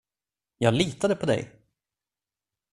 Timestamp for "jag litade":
0.57-1.15